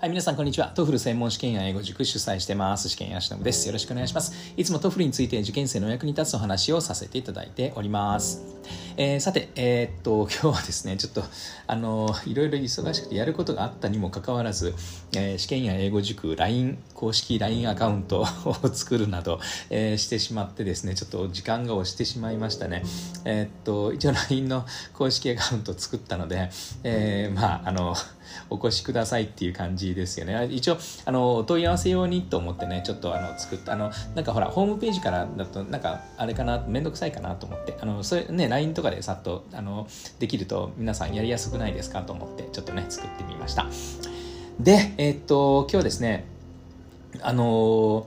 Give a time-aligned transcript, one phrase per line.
[0.00, 0.68] はい、皆さんこんにちは。
[0.68, 2.88] TOEFL 専門試験屋英語塾主催してます。
[2.88, 3.66] 試験屋しのぶです。
[3.66, 4.32] よろしくお願いします。
[4.56, 8.42] いつも TOEFL について受験生のお役に立つお話をさせていただいております。
[8.96, 11.22] えー、さて、えー、っと、今日はですね、ちょっと、
[11.66, 14.74] あの、いろいろ忙しくてやることがあったにもかかわらず、
[15.14, 19.40] えー、試験屋英語塾 LINE、公式 LINE アカウント を作るなど、
[19.70, 22.82] えしてしまってですね、ちょっと時間が押してしまいましたね。
[23.24, 26.50] えっと、一応 LINE の公式アカウント作ったので、
[26.84, 27.94] えまあ、あの、
[28.48, 30.48] お越しくださいっていう感じですよね。
[30.50, 39.88] 一応、あの、お問い合わせ用にと思ってね、ちょっとあの、作った、あの、なんかほら、ホームページからだと、なんか、あれかな、めんどくさいかなと思って、あの、それね、LINE とかでさっと、あの、
[40.18, 43.66] できると皆さんやりやすくないですかと思って、ちょっとね、作ってみました。
[44.60, 46.26] で、えー、っと、今日ですね、
[47.22, 48.06] あの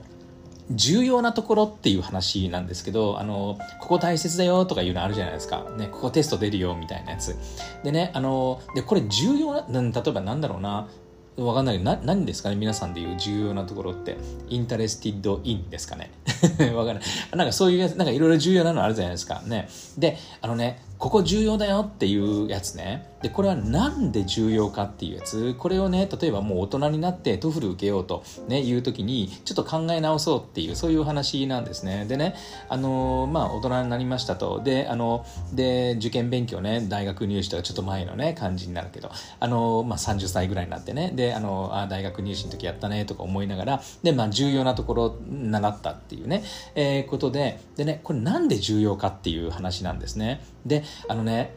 [0.70, 5.62] 重要なところっていう話なんですけど、あの、ここ大切だよとかいうのあるじゃないですか。
[5.76, 7.36] ね、ここテスト出るよみたいなやつ。
[7.82, 10.88] でね、あの、で、これ重要な、例えばなんだろうな、
[11.36, 12.56] わかんない、な、何ですかね？
[12.56, 14.16] 皆さんで言う重要なところって。
[14.48, 16.12] interested in ですかね？
[16.74, 17.04] わかんない。
[17.36, 19.42] なんかそういうやつ、なんかいろいろ重要なのあるじゃないですか。
[19.44, 19.68] ね。
[19.98, 23.14] で、あのね、ここ重要だよっていうやつね。
[23.24, 25.54] で、これはなんで重要かっていうやつ。
[25.54, 32.04] これをね、例えばもう大人になって TOEFL 受けようとね、いう時に、ちょっと考え直そうっていう、そういう話なんですね。
[32.04, 32.34] でね、
[32.68, 34.60] あのー、まあ、大人になりましたと。
[34.62, 50.44] で、あの、で、受験勉強ね、大学入試とかちょっと前のね、感じになるけど、あのー、まあ、30歳ぐらいになってね、で、あのー、あ、大学入試の時やったね、とか思いながら、で、まあ、重要なところ習ったっていうね、えー、ことで、でね、これなんで重要かっていう話なんですね。
[50.66, 51.54] で、あのね、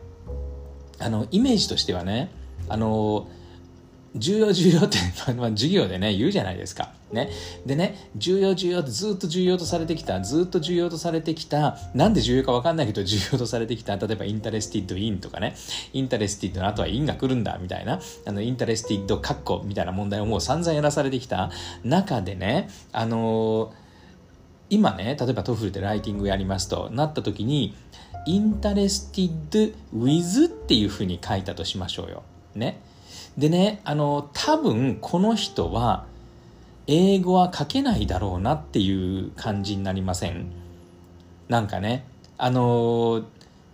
[0.99, 2.31] あの、イメージとしてはね、
[2.69, 3.27] あの、
[4.15, 4.97] 重要重要って、
[5.37, 6.93] まあ、授業でね、言うじゃないですか。
[7.11, 7.29] ね。
[7.65, 15.55] でね、重要重要ってずっと重要とされてきた、ずっと重要とされてきた、なんで重要かわかんないけど重要とされてきた、例えば interested in とかね、
[15.93, 21.51] interested の後は in が来るんだ、みたいな、あの、 interested カッコみたいな問題をもう散々やらされてきた
[21.83, 23.86] 中でね、あのー、
[24.69, 27.75] 今ね、例えば TOEFL でライティングやりますとなった時に、
[28.27, 32.23] interested with っていうふうに書いたとしましょうよ。
[32.55, 32.81] ね。
[33.37, 36.05] でね、あの、多分この人は
[36.87, 40.51] 英語は書けないだろうなっていう感じになりません？
[41.47, 42.05] なんかね、
[42.37, 43.23] あの、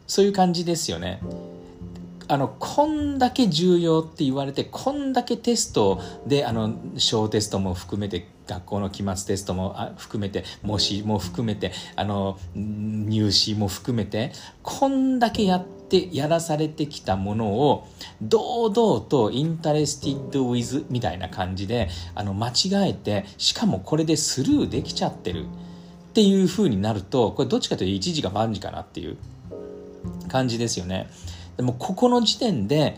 [0.05, 1.19] そういう感じですよね。
[2.33, 14.31] あの、こんだけ重要って言われて、こんだけテストで、あの、小テストも含めて、学校の期末テストも含めて、模試も含めて、あの、入試も含めて、
[14.63, 17.87] こんだけやってやらされてきたものを、
[18.19, 25.47] 堂々と interested with みたいな感じで、あの、間違えて、しかもこれでスルーできちゃってるっ
[26.13, 29.17] ていう風になると、これどっちかというと一時が万事かなっていう
[30.29, 31.11] 感じですよね。
[31.57, 32.97] でもここの時点で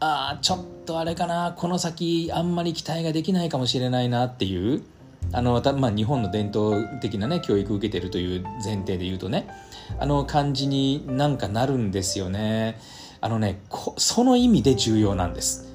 [0.00, 4.82] ああちょっとあれかなこの先あんまり期待ができないかもしれないなっていう
[5.32, 9.46] あのまあ、日本の伝統的なね教育を受けてるという前提で言うとね
[9.98, 12.78] あの感じになんかなるんですよね。
[13.20, 13.60] あのね
[13.98, 15.68] その意味で重要なんです。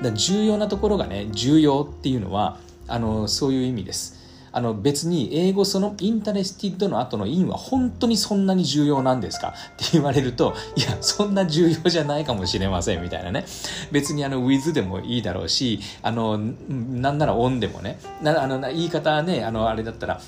[0.00, 4.21] だ重要なところがね重要っていうのはあのそういう意味です。
[4.52, 13.44] あの別に英語その interested の後の in は本当にそんなに重要なんですかって言われると、 いや、そんな重要じゃないかもしれませんみたいなね。
[13.90, 20.20] 別にあの with でもいいだろうし、あの、なんなら on でもね、なあの言い方はね、あの、あれだったら、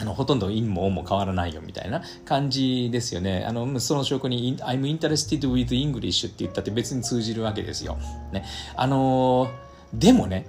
[0.00, 3.44] あの、ほとんど in も on も変わらないよみたいな感じですよね。
[3.48, 7.98] あの、その証拠に I'm interested with English って言ったって別に通じるわけですよ。
[8.32, 8.44] ね。
[8.76, 9.48] あの
[9.92, 10.46] でもね、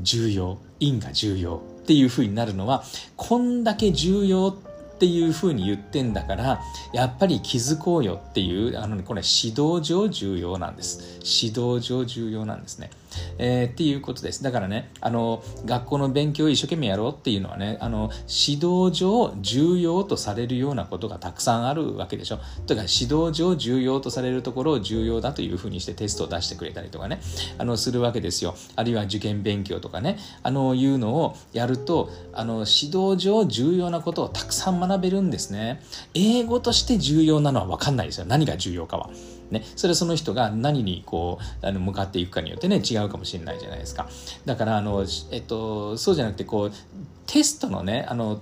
[0.00, 0.58] 重要。
[0.80, 1.73] in が重要。
[1.84, 2.82] っていう風になるのは、
[3.16, 6.60] こんだけ重要っていう風に言ってんだから、
[6.94, 11.20] やっぱり気づこうよっていう、あの、ね、これ指導上重要なんです。
[11.20, 12.90] 指導上重要なんですね。
[13.38, 14.42] えー、っていうことです。
[14.42, 22.36] だからね、あの、学校の勉強を一生懸命やろうっていうのはね、あの、指導上重要とされるようなことがたくさんあるわけでしょ。
[22.66, 27.20] だか指導上重要とされるところを重要だというふうにしてテストを出してくれたりとかね、
[27.58, 28.54] あの、するわけですよ。
[28.76, 35.82] あるいは受験勉強とかね、あの、いうのをやると、あの、指導上重要なことをたくさん学べるんですね。
[36.14, 38.26] 英語として重要なのはわかんないですよ。
[38.26, 39.10] 何が重要かは。
[39.50, 44.08] ね、それはその人が何にこうあの向かっていくかによってね違うかもしれないじゃないですか。
[44.44, 46.72] だからあの、えっと、そうじゃなくてこう
[47.26, 48.40] テストのねあの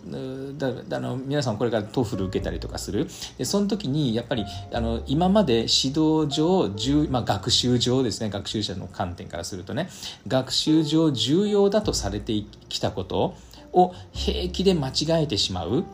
[0.58, 3.06] だあの皆さんこれから TOEFL 受けたりとかする。
[3.38, 6.68] でその時にやっぱりあの今まで指導上、
[7.08, 9.88] まあ、学習上ですね学習者の観点からするとね
[10.26, 12.32] 学習上重要だとされて
[12.68, 13.34] きたこと
[13.72, 15.84] を平気で間違えてしまう。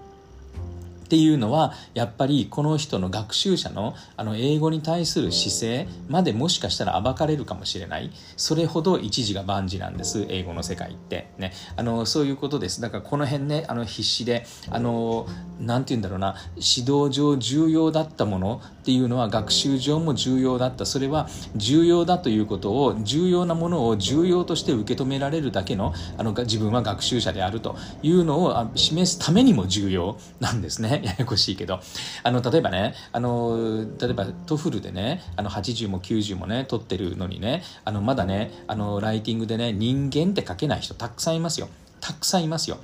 [1.09, 8.11] っていうのはやっぱりこの人の学習者のあの英語に対する姿勢までもしかしたら暴かれるかもしれない。
[8.37, 11.31] それほど一事が万事なんです英語の世界って。
[11.39, 11.55] ね。
[11.77, 12.83] あのそういうことです。
[12.83, 15.27] だからこの辺ねあの必死であの
[15.59, 20.85] なんて言うんだろうな指導上重要だったものっていうのは学習上も重要だった。
[20.85, 21.27] それは
[21.57, 30.98] 重要だということを重要なものを重要として受け止められるだけのあの自分は学習者であるというのを示すためにも重要なんですね。
[31.03, 31.81] ややこしいけど。
[32.23, 41.69] あの例えばねあの例えば TOEFL でねあの80も90もね取ってるのにねあのまだねあのライティングでね人間って書けない人たくさんいますよ。
[42.01, 42.79] たくさんいますよ。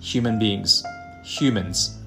[0.00, 0.84] human beings
[1.24, 2.00] humans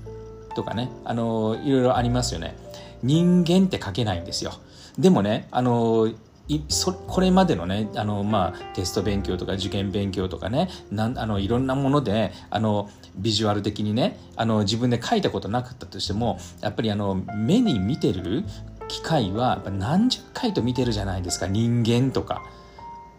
[0.56, 2.56] とかねあのいろいろありますよね。
[3.04, 4.54] 人間って書けないんですよ。
[4.98, 6.10] でもねあの
[6.48, 18.44] いそこれまでのねあの、まあ、テスト勉強とか受験勉強とかねなんあのいろんなものであのビジュアル的にねあの自分で書いたことなかったとしてもやっぱりあの目に見てる
[18.88, 22.44] 機会は何十回と見てるじゃないですか人間とか。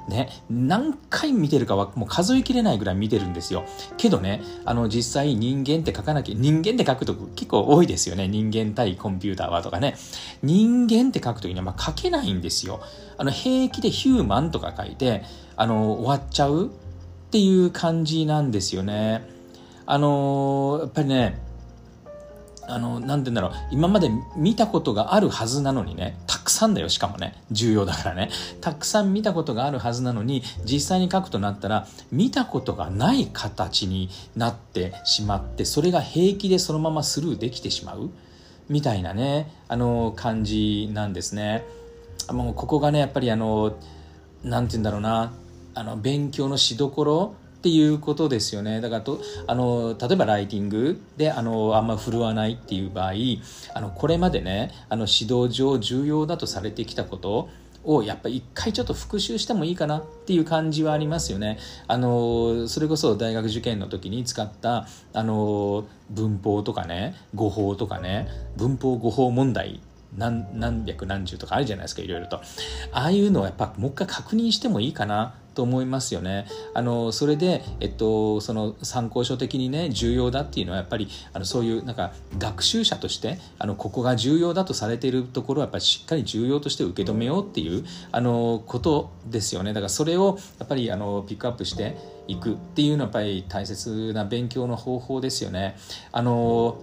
[0.08, 3.64] ね、何回見てるかはもう数えきれないぐらい見てるんですよ。
[3.96, 8.28] けどね、あの実際人間って書かなきゃ、人間って書くと結構多いですよね。
[8.28, 9.96] 人間対コンピューターはとかね。
[10.42, 12.80] 人間って書くときにはまあ書けないんですよ。
[13.18, 15.24] あの平気でヒューマンとか書いて、
[15.56, 16.70] あの終わっちゃうっ
[17.30, 19.28] ていう感じなんですよね。
[19.86, 21.40] あのやっぱりね、
[22.68, 28.30] あの、なんて言うんだろう、今まで見たことがあるはずなのにね、たくさんだよ、しかもね、重要だからね、
[28.60, 38.10] たくさん見たことがあるはずなのに、実際に書くとなったら、見たことがない形になってしまって、それが平気でそのままスルーできてしまう、
[38.68, 41.64] みたいなね、あの、感じなんですね。
[42.30, 43.76] もう、ここがね、やっぱりあの、
[44.42, 45.32] なんて言うんだろうな、
[45.74, 47.34] あの、勉強のしどころ
[47.66, 53.14] っていうことですよねだからとあの例えばライティングであのあんま振るわないっていう場合
[53.74, 57.48] あのこれまでねあの指導上重要だとされてきたこと
[57.82, 61.58] をやっぱ一回ちょっと復習してもいいかなっていう感じはありますよね。
[61.88, 69.80] あのそれこそ大学受験の時に使ったあの文法とかね語法とかね文法語法問題
[70.16, 72.36] 何何百何十とかあるじゃないですかいろいろと
[72.92, 76.46] ああいうのをやっぱもう一回確認してもいいかなと思いますよね。
[76.74, 89.72] あのそれで、えっと、その参考書的にね重要だっていうのはやっぱりあのそういうなんか学習者としてあのここが重要だとされているところはやっぱりしっかり重要として受け止めようっていうあのことですよね。
[89.72, 91.96] だからそれをやっぱりあのピックアップして
[92.28, 95.76] いくっていうのはやっぱり大切な勉強の方法ですよね。
[96.12, 96.78] あの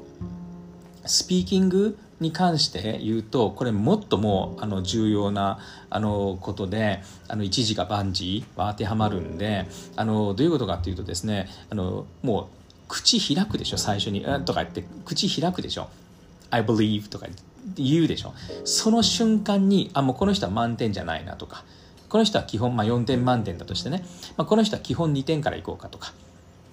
[1.06, 9.66] スピーキングに関して言うとこれもっともあの重要なあのことであの一時が万事は当てはまるんで
[9.96, 12.46] あのどういうことかっていうとですねあのもう
[12.88, 15.90] 口開くでしょ最初に「うん」とか言って口開くでしょ
[16.52, 17.28] 「I believe」とか
[17.76, 18.34] 言うでしょ。
[18.66, 21.64] その瞬間にあもうこの人は満点じゃないなとか
[22.10, 24.06] この人は基本、まあ、4点満点だとしてね、
[24.38, 26.14] まあ、この人は基本2点からいこうかとか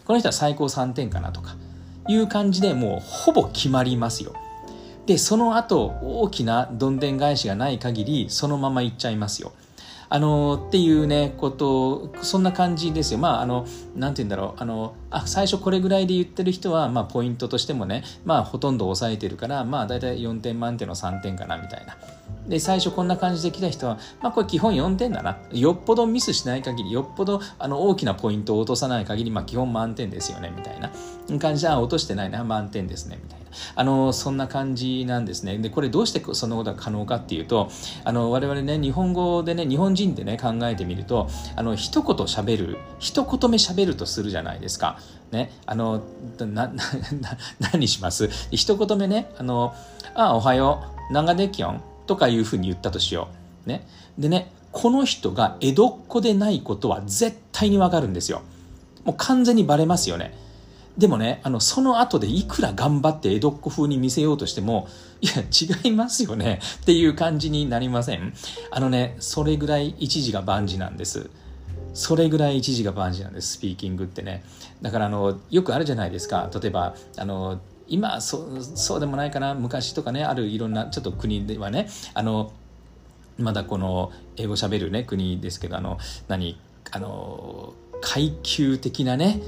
[0.05, 1.57] この人は最高3点かなとか
[2.09, 4.35] いう感じでもうほぼ決まりますよ。
[5.07, 9.53] でその後大きなどんでん返しがない限りそのまま行っちゃいますよ。
[10.13, 13.21] あのっていうねことそんな感じですよ。
[13.21, 13.65] まああの
[13.95, 14.61] なんて言うんだろう。
[14.61, 21.97] あのあ最初これぐらいで言ってる人は、まあ、ポイントとしてもねまあほとんど抑えてるからまあ大体4点満点の3点かなみたいな。
[22.49, 25.39] で最初こんな感じで来た人は、まあ、これ基本4点だな。
[25.53, 30.91] よっぽどミスしない限りよっぽどあの大きなポイントを落とさない限り、まあ、基本満点ですよねみたいな
[31.39, 31.63] 感じ。
[31.63, 33.40] で落としてないな満点ですねみたいな。
[33.75, 37.71] あのそんな感じなんですねでこれどうしてそんなことが可能かっていうと
[38.05, 44.99] あの我々ね日本語でね日本人でね考えてみるとあの一言喋る一言目喋るとするじゃないですか
[45.31, 46.03] ね、あの、
[46.41, 46.73] な、な、
[47.61, 48.29] 何します？
[48.51, 49.75] 一言目ね、あの、
[50.17, 51.83] あ、おはよう、長できよん？
[52.09, 53.29] とかいうふうに言ったとしよ
[53.65, 53.69] う。
[53.69, 53.87] ね。
[54.19, 58.43] でね、この人が江戸っ子でないことは絶対にわかるんですよ。
[59.05, 60.35] もう完全にバレますよね。
[60.99, 64.89] でもね、あの、その後でいくら頑張って江戸っ子風に見せようとしても、
[65.21, 68.35] いや、違いますよねっていう感じになりません？
[68.71, 71.31] あのね、それぐらい一時が万事なんです。
[71.95, 74.45] それぐらい一時が万事なんです、スピーキングってね。
[74.83, 76.51] だからあの、よくあるじゃないですか。
[76.55, 77.61] 例えば、あの、
[77.93, 82.53] 今そそうでもないかな昔とかねあるいろんなちょっと国ではねあの
[83.37, 86.57] まだこの英語しゃべるね国ですけどあの何
[86.93, 89.43] あの階級的なね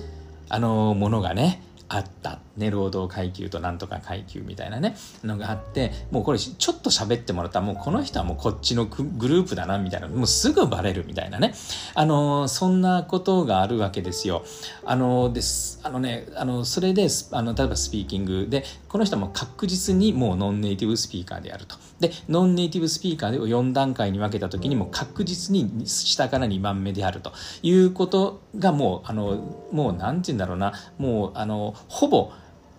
[0.48, 2.38] あのものがねあった。
[2.56, 4.94] ね労働階級となんとか階級みたいなね
[5.24, 7.60] のがあってもうこれちょっと喋ってもらった。
[7.60, 10.08] らもうこの人はもうこっちのグループだなみたいな。
[10.08, 11.54] もうすぐバレるみたいなね。
[11.94, 14.44] あのそんなことがあるわけですよ。
[14.84, 15.80] あのです。
[15.82, 21.76] あのねあのそれであの例えばスピーキングでこの人も確実にもうノンネイティブスピーカーであると。
[22.02, 27.32] でノンネイティブスピーカーを4段階に分けた時にも確実に下から2番目であると。
[27.62, 30.72] いうことがもうあのもう何て言うんだろうな。
[30.98, 32.32] もうあのほぼ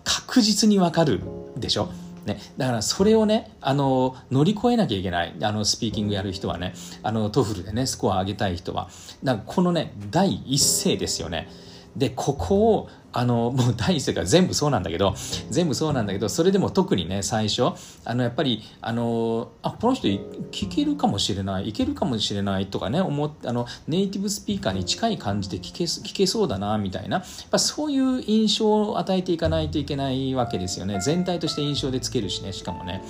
[0.04, 1.22] 確実にわかる
[1.56, 1.88] でしょ。
[2.26, 5.34] ね、だからそれをねあの乗り越えなきゃいけない。
[5.42, 6.74] あのスピーキングやる人はね。
[7.02, 8.90] あの TOEFL でねスコア上げたい人は。
[9.22, 11.48] だかこのね第一声ですよね。
[11.96, 15.14] でここをあの もう第一声以外全部そうなんだけど
[15.50, 17.70] 全部そうなんだけどそれでも特にね最初
[18.04, 27.18] あのやっぱりあのあこの人いけるかもしれないいけるかもしれないとかね思っあのネイティブスピーカーに近い感じでいけいけそうだなみたいな。
[27.18, 30.98] やっぱそういう印象を与えていかないといけないわけですよね。
[31.00, 33.04] 全体として印象でつけるしねしかもね。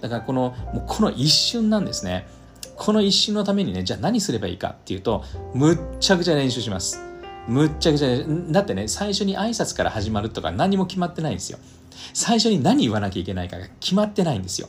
[0.00, 2.26] だからこのもうこの一瞬なんですね。
[2.76, 7.09] この一瞬のためにねじゃあ何すればいいかっていうとむっちゃくちゃ練習します。
[7.50, 8.08] むっちゃくちゃ
[8.52, 11.58] だってね最初に挨拶から始まるとか何も決まってないんですよ。
[12.14, 14.68] 最初に何言わなきゃいけないかが決まってないんですよ。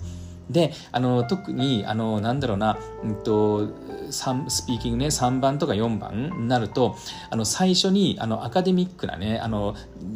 [0.50, 3.70] であの特にあのなんだろうな、うんと、
[4.10, 6.98] スピーキングね3番とか4番になると
[7.30, 9.76] あの最初にあのアカデミックなねあの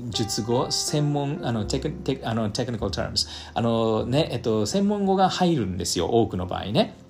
[0.10, 7.05] 術語専門あのテクテあのテクニカルタームズあのねえっと専門語が入るんですよ多くの場合ね。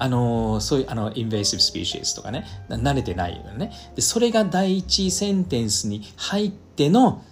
[0.00, 7.22] あのそういうあのインベーシブスピーシーズとかね慣れてないよねでそれが第一センテンスに入っての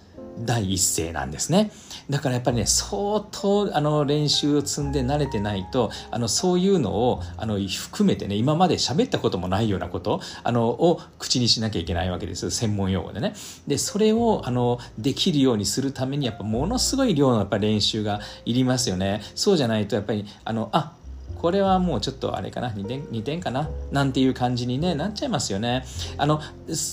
[0.45, 1.71] 第一声なんですね。
[2.09, 12.51] だからやっぱりね、相当あの練習を積んで慣れてないと、あのそういうのをあの含めてね、今まで喋ったこともないようなことあのを口にしなきゃいけないわけですよ。
[12.51, 13.33] 専門用語でね。
[13.67, 19.21] で、それをあのできるようにするために、やっぱものすごい量のやっぱ練習がいりますよね。
[19.35, 20.93] そうじゃないと、やっぱり、あの、あ、
[21.39, 23.69] これはもうちょっとあれかな2点 ,2 点かな？
[23.91, 25.85] なんていう感じに、ね、なっちゃいますよね。
[26.17, 26.41] あの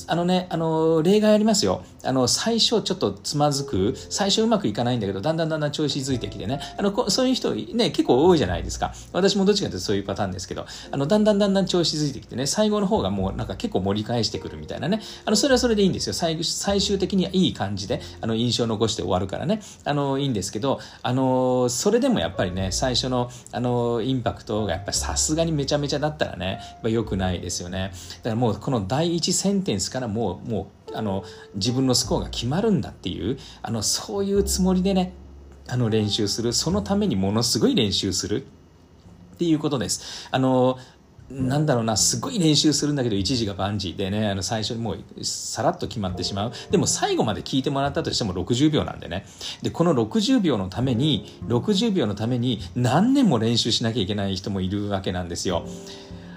[0.06, 1.82] あのねあの例外ありますよ。
[2.04, 6.60] あの最初ちょっとつまずく最初うまくいかないんだけどだんだんだんだん調子づいてきてね。
[6.78, 8.94] あのそういう人、ね、結構多いじゃないですか。
[9.12, 10.64] 私もどっちかというとそういうパターンですけど。
[10.92, 15.00] あのだんだんだんだん調子づいてきてね最後の方がもうなんか結構盛り返してくるみたいなね。
[15.24, 16.14] あのそれはそれでいいんですよ。
[16.14, 19.60] 最最終的にはいい感じであの印象残して終わるからね。
[19.84, 20.78] あのいいんですけど。
[21.02, 24.35] あのそれでもやっぱりね最初のあのインパクト
[24.66, 27.92] がやっぱりさすがにめちゃめちゃだったらね良くないですよね。
[28.18, 31.24] だからもうこの第一センテンスからもうもうあの
[31.54, 35.12] 自分のスコアが決まるんだっていうあのそういうつもりでね
[35.68, 36.52] あの練習する。
[36.52, 38.46] そのためにものすごい練習する。
[39.34, 40.28] っていうことです。
[40.30, 40.78] あの
[41.30, 46.52] なんだろうな、すごい練習するんだけど、一時がバンジーでね、あの、最初にもう、さらっと決まってしまう。
[46.70, 49.26] でも、最後まで聞いてもらったとしても60秒なんでね。
[49.60, 55.66] で、この60秒のために、60秒のために、何年も練習しなきゃいけない人もいるわけなんですよ。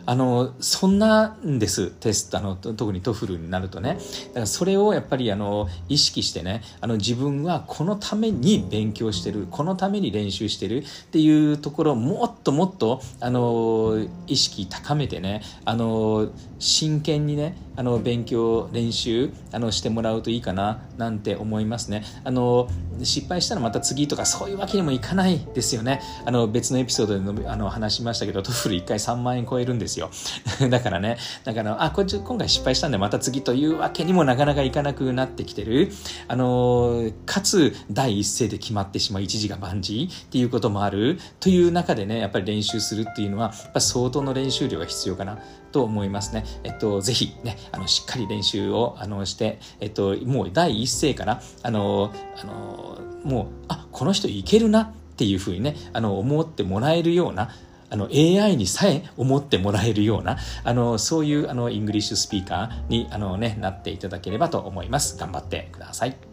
[0.10, 4.00] あのそんなんですテストあの特に TOEFL になるとね。
[4.30, 22.04] だからそれをやっぱりあの意識してねあの自分はこのために勉強してるこのために練習してるっていうところをもっともっとあの意識高めてねあの真剣にねあの勉強練習あのしてもらうといいかななんて思いますね。
[22.26, 22.68] あの
[23.02, 26.02] 失敗したらまた次とかそういうわけにもいかないですよね。
[26.26, 30.12] あの別のエピソードでのあの話しましたけど TOEFL 1回3万円超えるんですよ。
[30.70, 31.20] だからね。
[31.46, 35.90] だからあこっち今回失敗したんでまた次というわけにもなかなかいかなくなってきてる。
[36.28, 41.18] あのかつ第一声で決まってしまう一時が万事っていうこともある。
[41.40, 45.40] という中でねやっぱり練習するっていうのはやっぱ相当の練習量が必要かな。
[45.72, 46.46] と思いますね。
[46.64, 57.50] えっと、ぜひね、あの、しっかり練習を、あの、して、えっと、もう第一声から、あの、あの、もう、あ、この人いけるなっていうふうにね、あの、思ってもらえるような、
[57.92, 65.18] あの AI にさえ思ってもらえるようなあのそういうあの English speaker にあの、ね、なっていただければと思います。
[65.18, 66.29] 頑張ってください。